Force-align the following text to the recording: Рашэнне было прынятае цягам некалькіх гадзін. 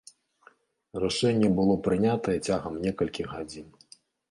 Рашэнне 1.03 1.51
было 1.59 1.75
прынятае 1.89 2.37
цягам 2.47 2.83
некалькіх 2.89 3.27
гадзін. 3.37 3.71